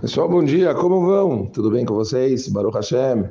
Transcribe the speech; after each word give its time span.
Pessoal, 0.00 0.28
bom 0.28 0.42
dia, 0.42 0.74
como 0.74 1.06
vão? 1.06 1.46
Tudo 1.46 1.70
bem 1.70 1.84
com 1.84 1.94
vocês? 1.94 2.48
Baruch 2.48 2.74
Hashem. 2.74 3.28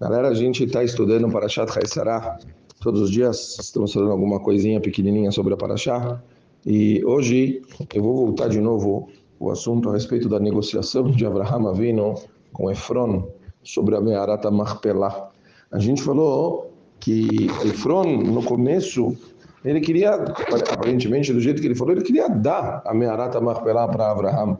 Galera, 0.00 0.28
a 0.28 0.34
gente 0.34 0.64
está 0.64 0.84
estudando 0.84 1.30
Parashat 1.30 1.70
Haisará. 1.76 2.38
Todos 2.80 3.02
os 3.02 3.10
dias 3.10 3.58
estamos 3.58 3.92
falando 3.92 4.12
alguma 4.12 4.38
coisinha 4.38 4.80
pequenininha 4.80 5.32
sobre 5.32 5.54
a 5.54 5.56
Parashá. 5.56 6.22
E 6.64 7.04
hoje 7.04 7.62
eu 7.92 8.02
vou 8.02 8.14
voltar 8.14 8.48
de 8.48 8.60
novo 8.60 9.08
o 9.38 9.50
assunto 9.50 9.88
a 9.88 9.94
respeito 9.94 10.28
da 10.28 10.38
negociação 10.38 11.10
de 11.10 11.26
Abraham 11.26 11.70
Avino 11.70 12.14
com 12.52 12.70
Efron 12.70 13.28
sobre 13.64 13.96
a 13.96 14.00
Meharata 14.00 14.50
Machpelah. 14.50 15.30
A 15.72 15.78
gente 15.78 16.02
falou 16.02 16.72
que 17.00 17.48
Efron, 17.64 18.04
no 18.04 18.42
começo, 18.44 19.16
ele 19.64 19.80
queria, 19.80 20.14
aparentemente, 20.14 21.32
do 21.32 21.40
jeito 21.40 21.60
que 21.60 21.66
ele 21.66 21.74
falou, 21.74 21.94
ele 21.94 22.04
queria 22.04 22.28
dar 22.28 22.82
a 22.84 22.94
Meharata 22.94 23.40
Machpelah 23.40 23.88
para 23.88 24.12
Abraham. 24.12 24.58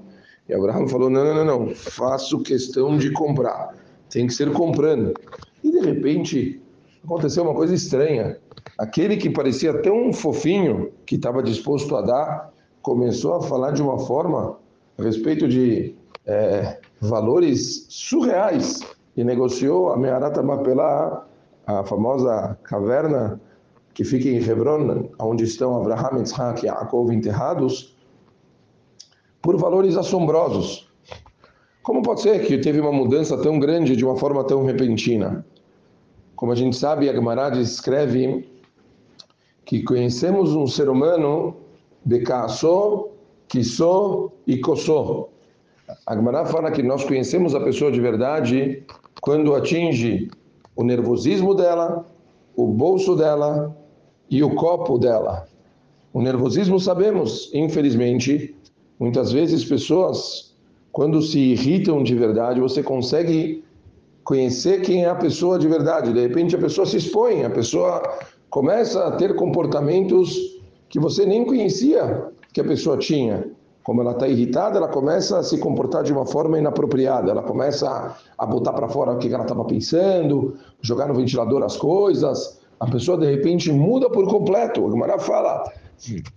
E 0.51 0.55
Abraão 0.55 0.89
falou: 0.89 1.09
não, 1.09 1.25
não, 1.25 1.45
não, 1.45 1.45
não, 1.45 1.75
faço 1.75 2.43
questão 2.43 2.99
de 2.99 3.13
comprar, 3.13 3.72
tem 4.11 4.27
que 4.27 4.35
ser 4.35 4.53
comprando. 4.53 5.14
E 5.63 5.71
de 5.71 5.79
repente 5.79 6.61
aconteceu 7.04 7.45
uma 7.45 7.54
coisa 7.54 7.72
estranha. 7.72 8.36
Aquele 8.77 9.17
que 9.17 9.31
parecia 9.31 9.81
tão 9.81 10.13
fofinho, 10.13 10.91
que 11.07 11.14
estava 11.14 11.41
disposto 11.41 11.94
a 11.94 12.03
dar, 12.03 12.53
começou 12.82 13.35
a 13.35 13.43
falar 13.43 13.71
de 13.71 13.81
uma 13.81 13.99
forma 14.00 14.58
a 14.99 15.03
respeito 15.03 15.46
de 15.46 15.94
é, 16.27 16.80
valores 17.00 17.86
surreais 17.89 18.80
e 19.17 19.22
negociou 19.22 19.93
a 19.93 19.96
Meharata 19.96 20.43
Mapelá, 20.43 21.27
a 21.64 21.85
famosa 21.85 22.58
caverna 22.64 23.41
que 23.94 24.03
fica 24.03 24.29
em 24.29 24.36
Hebron, 24.36 25.11
onde 25.21 25.44
estão 25.44 25.77
Abraham, 25.77 26.22
Isaac 26.22 26.64
e 26.64 26.67
Yaakov 26.67 27.13
enterrados, 27.13 27.96
por 29.43 29.57
valores 29.57 29.96
assombrosos. 29.96 30.89
Como 31.82 32.03
pode 32.03 32.20
ser 32.20 32.47
que 32.47 32.58
teve 32.58 32.80
uma 32.80 32.92
mudança 32.92 33.39
tão 33.39 33.58
grande 33.58 33.97
de 33.97 34.05
uma 34.05 34.16
forma 34.16 34.44
tão 34.44 34.64
repentina? 34.64 35.44
Como 36.36 36.52
a 36.52 36.55
gente 36.55 36.77
sabe, 36.77 37.08
a 37.08 37.12
Gemara 37.12 37.56
escreve 37.58 38.48
que 39.64 39.83
conhecemos 39.83 40.55
um 40.55 40.66
ser 40.66 40.88
humano 40.88 41.56
de 42.05 42.20
Kassó, 42.20 43.08
Kissó 43.48 44.30
e 44.46 44.58
Kossó. 44.58 45.28
A 46.06 46.14
Gemara 46.14 46.44
fala 46.46 46.70
que 46.70 46.83
nós 46.83 47.05
conhecemos 47.05 47.55
a 47.55 47.61
pessoa 47.61 47.91
de 47.91 48.00
verdade 48.00 48.84
quando 49.20 49.55
atinge 49.55 50.30
o 50.77 50.84
nervosismo 50.84 51.55
dela, 51.55 52.06
o 52.56 52.66
bolso 52.66 53.16
dela 53.16 53.77
e 54.30 54.42
o 54.42 54.55
copo 54.55 54.98
dela. 54.98 55.46
O 56.12 56.20
nervosismo 56.20 56.80
sabemos, 56.80 57.50
infelizmente, 57.55 58.56
Muitas 59.00 59.32
vezes 59.32 59.64
pessoas, 59.64 60.54
quando 60.92 61.22
se 61.22 61.38
irritam 61.38 62.02
de 62.02 62.14
verdade, 62.14 62.60
você 62.60 62.82
consegue 62.82 63.64
conhecer 64.22 64.82
quem 64.82 65.04
é 65.04 65.08
a 65.08 65.14
pessoa 65.14 65.58
de 65.58 65.66
verdade. 65.66 66.12
De 66.12 66.20
repente 66.20 66.54
a 66.54 66.58
pessoa 66.58 66.86
se 66.86 66.98
expõe, 66.98 67.42
a 67.42 67.48
pessoa 67.48 68.02
começa 68.50 69.06
a 69.06 69.12
ter 69.12 69.34
comportamentos 69.34 70.60
que 70.90 71.00
você 71.00 71.24
nem 71.24 71.46
conhecia 71.46 72.28
que 72.52 72.60
a 72.60 72.64
pessoa 72.64 72.98
tinha. 72.98 73.50
Como 73.82 74.02
ela 74.02 74.12
está 74.12 74.28
irritada, 74.28 74.76
ela 74.76 74.88
começa 74.88 75.38
a 75.38 75.42
se 75.42 75.56
comportar 75.56 76.02
de 76.02 76.12
uma 76.12 76.26
forma 76.26 76.58
inapropriada. 76.58 77.30
Ela 77.30 77.42
começa 77.42 78.14
a 78.36 78.46
botar 78.46 78.74
para 78.74 78.86
fora 78.86 79.12
o 79.12 79.18
que 79.18 79.32
ela 79.32 79.44
estava 79.44 79.64
pensando, 79.64 80.58
jogar 80.82 81.08
no 81.08 81.14
ventilador 81.14 81.62
as 81.62 81.76
coisas. 81.78 82.60
A 82.78 82.86
pessoa 82.86 83.16
de 83.16 83.30
repente 83.30 83.72
muda 83.72 84.10
por 84.10 84.28
completo. 84.28 84.84
O 84.84 84.90
Gamara 84.90 85.18
fala 85.18 85.64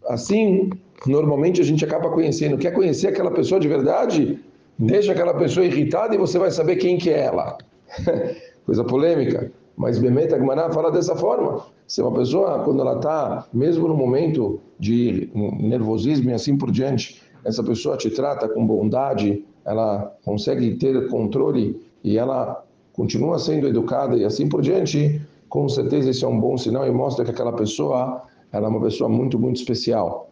assim 0.08 0.70
normalmente 1.08 1.62
a 1.62 1.64
gente 1.64 1.84
acaba 1.84 2.10
conhecendo. 2.10 2.58
Quer 2.58 2.72
conhecer 2.72 3.08
aquela 3.08 3.32
pessoa 3.32 3.60
de 3.60 3.68
verdade? 3.68 4.40
Deixa 4.78 5.12
aquela 5.12 5.34
pessoa 5.34 5.66
irritada 5.66 6.16
e 6.16 6.18
você 6.18 6.40
vai 6.40 6.52
saber 6.52 6.78
quem 6.78 6.98
que 6.98 7.10
é 7.10 7.26
ela. 7.26 7.58
Coisa 8.66 8.84
polêmica. 8.84 9.52
Mas 9.76 9.98
Bemeta 10.00 10.38
Gmará 10.38 10.72
fala 10.72 10.92
dessa 10.92 11.16
forma. 11.16 11.66
Se 11.88 12.02
uma 12.02 12.14
pessoa, 12.14 12.64
quando 12.64 12.82
ela 12.82 12.96
está, 12.96 13.48
mesmo 13.54 13.88
no 13.88 13.96
momento 13.96 14.60
de 14.80 15.30
nervosismo 15.60 16.30
e 16.30 16.34
assim 16.34 16.58
por 16.58 16.72
diante, 16.72 17.22
essa 17.44 17.64
pessoa 17.64 17.98
te 17.98 18.10
trata 18.10 18.48
com 18.48 18.66
bondade, 18.66 19.44
ela 19.66 20.16
consegue 20.24 20.76
ter 20.76 21.08
controle 21.10 21.82
e 22.04 22.18
ela 22.18 22.64
continua 22.94 23.40
sendo 23.40 23.68
educada 23.68 24.16
e 24.16 24.24
assim 24.24 24.48
por 24.48 24.62
diante, 24.62 25.22
com 25.50 25.68
certeza 25.68 26.10
isso 26.10 26.26
é 26.26 26.28
um 26.28 26.40
bom 26.40 26.58
sinal 26.58 26.88
e 26.88 26.92
mostra 26.92 27.26
que 27.26 27.32
aquela 27.32 27.54
pessoa 27.54 28.22
ela 28.52 28.68
é 28.68 28.70
uma 28.70 28.82
pessoa 28.82 29.10
muito, 29.10 29.40
muito 29.40 29.58
especial. 29.58 30.30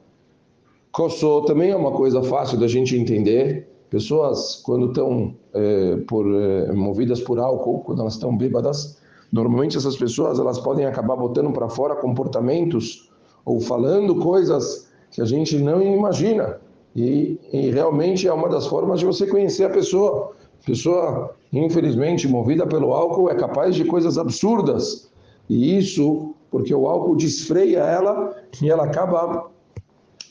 Coçou 0.92 1.46
também 1.46 1.72
é 1.72 1.76
uma 1.76 1.92
coisa 1.92 2.22
fácil 2.22 2.60
da 2.60 2.68
gente 2.68 2.98
entender. 2.98 3.68
Pessoas, 3.90 4.62
quando 4.64 4.88
estão 4.88 5.34
é, 5.54 5.98
por, 6.08 6.26
é, 6.34 6.72
movidas 6.74 7.22
por 7.22 7.40
álcool, 7.40 7.80
quando 7.80 8.02
elas 8.02 8.14
estão 8.14 8.36
bêbadas, 8.36 8.98
normalmente 9.32 9.78
essas 9.78 9.96
pessoas 9.96 10.38
elas 10.38 10.60
podem 10.60 10.86
acabar 10.86 11.16
botando 11.16 11.52
para 11.52 11.70
fora 11.70 11.96
comportamentos 11.96 13.10
ou 13.46 13.62
falando 13.62 14.16
coisas 14.18 14.90
que 15.12 15.22
a 15.22 15.26
gente 15.26 15.58
não 15.58 15.82
imagina. 15.82 16.60
E, 16.94 17.40
e, 17.54 17.70
realmente 17.70 18.28
é 18.28 18.34
uma 18.34 18.50
das 18.50 18.68
formas 18.68 19.00
de 19.00 19.06
você 19.06 19.26
conhecer 19.26 19.64
a 19.64 19.70
pessoa. 19.70 20.34
Pessoa, 20.66 21.34
infelizmente, 21.54 22.28
movida 22.28 22.68
pelo 22.68 22.94
álcool, 22.94 23.30
é 23.30 23.36
capaz 23.36 23.76
de 23.76 23.86
coisas 23.86 24.18
absurdas. 24.18 25.10
E 25.50 25.78
isso 25.78 26.34
porque 26.50 26.76
o 26.76 26.86
álcool 26.86 27.16
desfreia 27.16 27.80
ela 27.80 28.36
e 28.62 28.70
ela 28.70 28.84
acaba 28.84 29.51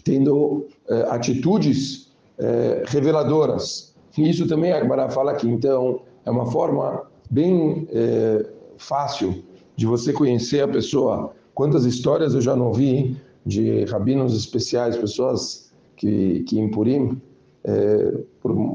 tendo 0.05 0.67
eh, 0.89 1.07
atitudes 1.11 2.13
eh, 2.39 2.85
reveladoras. 2.87 3.95
E 4.17 4.29
isso 4.29 4.47
também 4.47 4.73
a 4.73 4.81
Gemara 4.81 5.09
fala 5.11 5.33
aqui. 5.33 5.49
Então, 5.49 6.01
é 6.25 6.31
uma 6.31 6.47
forma 6.47 7.03
bem 7.31 7.87
eh, 7.91 8.47
fácil 8.77 9.43
de 9.77 9.87
você 9.87 10.13
conhecer 10.13 10.63
a 10.63 10.69
pessoa. 10.69 11.33
Quantas 11.55 11.85
histórias 11.85 12.35
eu 12.35 12.41
já 12.41 12.57
não 12.57 12.73
vi 12.73 13.17
de 13.45 13.85
rabinos 13.85 14.37
especiais, 14.37 14.97
pessoas 14.97 15.73
que, 15.97 16.41
que 16.45 16.59
em 16.59 16.71
Purim 16.71 17.21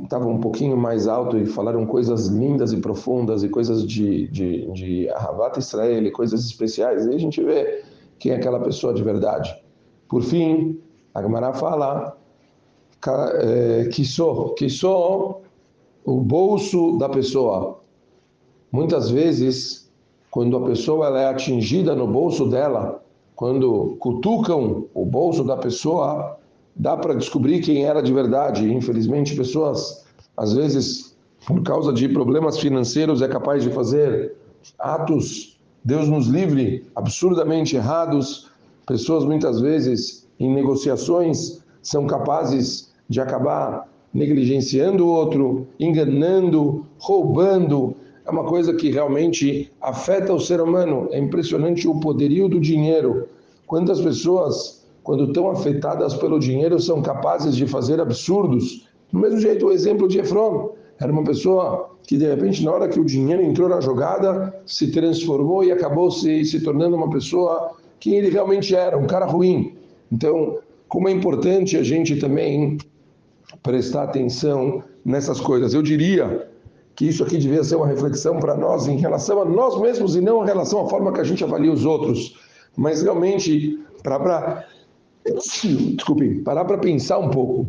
estavam 0.03 0.31
um 0.31 0.39
pouquinho 0.39 0.77
mais 0.77 1.07
alto 1.07 1.37
e 1.37 1.45
falaram 1.45 1.85
coisas 1.85 2.27
lindas 2.27 2.71
e 2.71 2.77
profundas 2.77 3.43
e 3.43 3.49
coisas 3.49 3.85
de, 3.85 4.27
de, 4.27 4.71
de 4.71 5.09
Ahavat 5.09 5.57
Israel, 5.57 6.11
coisas 6.11 6.45
especiais. 6.45 7.05
E 7.05 7.09
a 7.13 7.17
gente 7.17 7.43
vê 7.43 7.83
quem 8.19 8.31
é 8.31 8.35
aquela 8.35 8.59
pessoa 8.59 8.93
de 8.93 9.03
verdade. 9.03 9.55
Por 10.07 10.21
fim, 10.21 10.79
a 11.15 11.21
Gemara 11.21 11.53
fala 11.53 12.17
é, 13.07 13.89
que 13.91 14.03
só, 14.03 14.49
que 14.49 14.69
só 14.69 15.41
o 16.03 16.19
bolso 16.19 16.97
da 16.97 17.07
pessoa. 17.07 17.79
Muitas 18.71 19.09
vezes, 19.09 19.89
quando 20.29 20.57
a 20.57 20.65
pessoa 20.65 21.07
ela 21.07 21.21
é 21.21 21.27
atingida 21.27 21.95
no 21.95 22.05
bolso 22.05 22.49
dela, 22.49 23.01
quando 23.35 23.95
cutucam 23.99 24.85
o 24.93 25.05
bolso 25.05 25.43
da 25.45 25.55
pessoa, 25.55 26.37
dá 26.75 26.97
para 26.97 27.13
descobrir 27.13 27.61
quem 27.61 27.85
era 27.85 28.01
de 28.01 28.13
verdade. 28.13 28.71
Infelizmente, 28.71 29.35
pessoas, 29.35 30.05
às 30.35 30.53
vezes, 30.53 31.15
por 31.47 31.63
causa 31.63 31.93
de 31.93 32.09
problemas 32.09 32.59
financeiros, 32.59 33.21
é 33.21 33.27
capaz 33.27 33.63
de 33.63 33.69
fazer 33.69 34.35
atos, 34.77 35.57
Deus 35.83 36.09
nos 36.09 36.27
livre, 36.27 36.85
absurdamente 36.95 37.75
errados. 37.75 38.49
Pessoas, 38.85 39.25
muitas 39.25 39.59
vezes, 39.59 40.27
em 40.39 40.53
negociações 40.53 41.63
são 41.81 42.05
capazes 42.05 42.93
de 43.09 43.19
acabar 43.19 43.87
negligenciando 44.13 45.05
o 45.05 45.09
outro, 45.09 45.67
enganando, 45.79 46.85
roubando. 46.99 47.95
É 48.25 48.29
uma 48.31 48.43
coisa 48.43 48.73
que 48.73 48.91
realmente 48.91 49.71
afeta 49.81 50.33
o 50.33 50.39
ser 50.39 50.61
humano. 50.61 51.07
É 51.11 51.19
impressionante 51.19 51.87
o 51.87 51.99
poderio 51.99 52.47
do 52.47 52.59
dinheiro. 52.59 53.27
Quantas 53.67 53.99
pessoas, 53.99 54.85
quando 55.03 55.25
estão 55.25 55.49
afetadas 55.49 56.13
pelo 56.13 56.39
dinheiro, 56.39 56.79
são 56.79 57.01
capazes 57.01 57.55
de 57.55 57.65
fazer 57.67 57.99
absurdos. 57.99 58.87
Do 59.11 59.19
mesmo 59.19 59.39
jeito, 59.39 59.65
o 59.65 59.71
exemplo 59.71 60.07
de 60.07 60.19
Efron. 60.19 60.73
Era 60.99 61.11
uma 61.11 61.23
pessoa 61.23 61.89
que, 62.03 62.17
de 62.17 62.25
repente, 62.25 62.63
na 62.63 62.71
hora 62.71 62.87
que 62.87 62.99
o 62.99 63.05
dinheiro 63.05 63.41
entrou 63.41 63.67
na 63.67 63.81
jogada, 63.81 64.55
se 64.65 64.91
transformou 64.91 65.63
e 65.63 65.71
acabou 65.71 66.09
se, 66.09 66.45
se 66.45 66.61
tornando 66.61 66.95
uma 66.95 67.09
pessoa 67.09 67.75
que 67.99 68.13
ele 68.13 68.29
realmente 68.29 68.75
era, 68.75 68.97
um 68.97 69.07
cara 69.07 69.25
ruim. 69.25 69.75
Então, 70.11 70.59
como 70.87 71.09
é 71.09 71.11
importante 71.11 71.77
a 71.77 71.83
gente 71.83 72.17
também 72.17 72.77
prestar 73.61 74.03
atenção 74.03 74.83
nessas 75.03 75.39
coisas. 75.39 75.73
Eu 75.73 75.81
diria 75.81 76.49
que 76.95 77.05
isso 77.07 77.23
aqui 77.23 77.37
devia 77.37 77.63
ser 77.63 77.75
uma 77.75 77.87
reflexão 77.87 78.39
para 78.39 78.55
nós 78.55 78.87
em 78.87 78.97
relação 78.97 79.41
a 79.41 79.45
nós 79.45 79.79
mesmos 79.79 80.15
e 80.15 80.21
não 80.21 80.43
em 80.43 80.45
relação 80.45 80.85
à 80.85 80.89
forma 80.89 81.11
que 81.11 81.19
a 81.19 81.23
gente 81.23 81.43
avalia 81.43 81.71
os 81.71 81.85
outros, 81.85 82.39
mas 82.75 83.01
realmente 83.01 83.79
para 84.01 84.19
para 84.19 84.67
desculpe, 85.25 86.41
parar 86.43 86.65
para 86.65 86.77
pensar 86.77 87.17
um 87.17 87.29
pouco. 87.29 87.67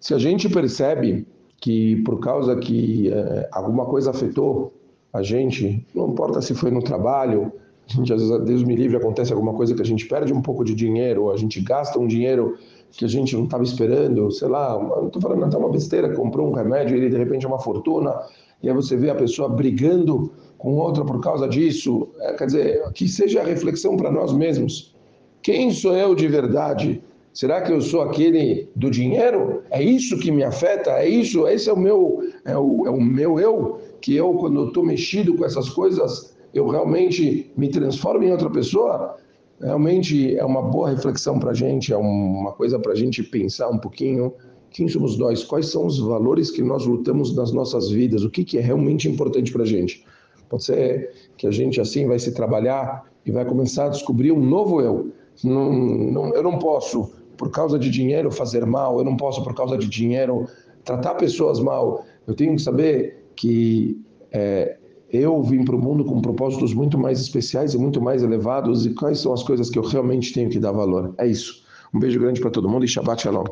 Se 0.00 0.12
a 0.12 0.18
gente 0.18 0.48
percebe 0.48 1.26
que 1.60 2.02
por 2.02 2.18
causa 2.18 2.56
que 2.56 3.08
é, 3.08 3.48
alguma 3.52 3.86
coisa 3.86 4.10
afetou 4.10 4.72
a 5.12 5.22
gente, 5.22 5.86
não 5.94 6.10
importa 6.10 6.42
se 6.42 6.54
foi 6.54 6.70
no 6.70 6.82
trabalho, 6.82 7.52
a 7.88 7.92
gente, 7.92 8.12
às 8.12 8.20
vezes, 8.22 8.44
Deus 8.44 8.62
me 8.62 8.74
livre, 8.74 8.96
acontece 8.96 9.32
alguma 9.32 9.54
coisa 9.54 9.74
que 9.74 9.82
a 9.82 9.84
gente 9.84 10.06
perde 10.06 10.32
um 10.32 10.40
pouco 10.40 10.64
de 10.64 10.74
dinheiro, 10.74 11.24
ou 11.24 11.32
a 11.32 11.36
gente 11.36 11.60
gasta 11.60 11.98
um 11.98 12.06
dinheiro 12.06 12.56
que 12.90 13.04
a 13.04 13.08
gente 13.08 13.34
não 13.34 13.44
estava 13.44 13.62
esperando, 13.62 14.30
sei 14.30 14.48
lá, 14.48 14.78
não 14.78 15.06
estou 15.06 15.20
falando 15.20 15.44
até 15.44 15.56
uma 15.56 15.70
besteira, 15.70 16.14
comprou 16.14 16.48
um 16.48 16.52
remédio 16.52 16.96
e 16.96 17.00
ele 17.00 17.08
de 17.08 17.16
repente 17.16 17.44
é 17.46 17.48
uma 17.48 17.58
fortuna, 17.58 18.14
e 18.62 18.68
aí 18.68 18.74
você 18.74 18.96
vê 18.96 19.10
a 19.10 19.14
pessoa 19.14 19.48
brigando 19.48 20.30
com 20.56 20.76
outra 20.76 21.04
por 21.04 21.20
causa 21.20 21.48
disso. 21.48 22.08
É, 22.20 22.34
quer 22.34 22.46
dizer, 22.46 22.92
que 22.92 23.08
seja 23.08 23.40
a 23.40 23.44
reflexão 23.44 23.96
para 23.96 24.12
nós 24.12 24.32
mesmos. 24.32 24.94
Quem 25.42 25.72
sou 25.72 25.96
eu 25.96 26.14
de 26.14 26.28
verdade? 26.28 27.02
Será 27.34 27.62
que 27.62 27.72
eu 27.72 27.80
sou 27.80 28.02
aquele 28.02 28.68
do 28.76 28.88
dinheiro? 28.90 29.62
É 29.70 29.82
isso 29.82 30.18
que 30.18 30.30
me 30.30 30.44
afeta? 30.44 30.90
É 30.90 31.08
isso? 31.08 31.48
Esse 31.48 31.68
é 31.68 31.72
o 31.72 31.78
meu, 31.78 32.22
é 32.44 32.56
o, 32.56 32.86
é 32.86 32.90
o 32.90 33.00
meu 33.00 33.40
eu? 33.40 33.80
Que 34.00 34.14
eu, 34.14 34.34
quando 34.34 34.68
estou 34.68 34.84
mexido 34.84 35.34
com 35.34 35.44
essas 35.44 35.68
coisas, 35.68 36.31
eu 36.54 36.68
realmente 36.68 37.50
me 37.56 37.68
transformo 37.68 38.24
em 38.24 38.32
outra 38.32 38.50
pessoa? 38.50 39.16
Realmente 39.60 40.36
é 40.36 40.44
uma 40.44 40.62
boa 40.62 40.90
reflexão 40.90 41.38
para 41.38 41.50
a 41.50 41.54
gente, 41.54 41.92
é 41.92 41.96
uma 41.96 42.52
coisa 42.52 42.78
para 42.78 42.92
a 42.92 42.96
gente 42.96 43.22
pensar 43.22 43.68
um 43.68 43.78
pouquinho. 43.78 44.32
Quem 44.70 44.88
somos 44.88 45.16
nós? 45.18 45.44
Quais 45.44 45.66
são 45.66 45.86
os 45.86 45.98
valores 45.98 46.50
que 46.50 46.62
nós 46.62 46.84
lutamos 46.84 47.34
nas 47.36 47.52
nossas 47.52 47.90
vidas? 47.90 48.24
O 48.24 48.30
que, 48.30 48.44
que 48.44 48.58
é 48.58 48.60
realmente 48.60 49.08
importante 49.08 49.52
para 49.52 49.62
a 49.62 49.66
gente? 49.66 50.04
Pode 50.48 50.64
ser 50.64 51.12
que 51.36 51.46
a 51.46 51.50
gente 51.50 51.80
assim 51.80 52.06
vai 52.06 52.18
se 52.18 52.32
trabalhar 52.32 53.04
e 53.24 53.30
vai 53.30 53.44
começar 53.44 53.86
a 53.86 53.88
descobrir 53.88 54.32
um 54.32 54.44
novo 54.44 54.80
eu. 54.80 55.12
Não, 55.44 55.72
não, 55.72 56.34
eu 56.34 56.42
não 56.42 56.58
posso, 56.58 57.12
por 57.36 57.50
causa 57.50 57.78
de 57.78 57.88
dinheiro, 57.88 58.30
fazer 58.30 58.66
mal, 58.66 58.98
eu 58.98 59.04
não 59.04 59.16
posso, 59.16 59.42
por 59.42 59.54
causa 59.54 59.78
de 59.78 59.88
dinheiro, 59.88 60.46
tratar 60.84 61.14
pessoas 61.14 61.60
mal. 61.60 62.04
Eu 62.26 62.34
tenho 62.34 62.56
que 62.56 62.62
saber 62.62 63.24
que 63.34 64.00
é, 64.30 64.76
eu 65.12 65.42
vim 65.42 65.64
para 65.64 65.76
o 65.76 65.78
mundo 65.78 66.04
com 66.04 66.20
propósitos 66.20 66.72
muito 66.72 66.96
mais 66.98 67.20
especiais 67.20 67.74
e 67.74 67.78
muito 67.78 68.00
mais 68.00 68.22
elevados 68.22 68.86
e 68.86 68.94
quais 68.94 69.20
são 69.20 69.32
as 69.32 69.42
coisas 69.42 69.68
que 69.68 69.78
eu 69.78 69.82
realmente 69.82 70.32
tenho 70.32 70.48
que 70.48 70.58
dar 70.58 70.72
valor. 70.72 71.14
É 71.18 71.26
isso. 71.26 71.62
Um 71.92 71.98
beijo 71.98 72.18
grande 72.18 72.40
para 72.40 72.50
todo 72.50 72.68
mundo 72.68 72.84
e 72.84 72.88
Shabbat 72.88 73.22
Shalom. 73.22 73.44